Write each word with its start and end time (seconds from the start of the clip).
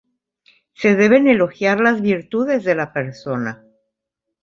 Se 0.73 0.95
deben 0.95 1.27
elogiar 1.27 1.79
las 1.79 2.01
virtudes 2.01 2.63
de 2.63 2.73
la 2.73 2.91
persona. 2.91 3.63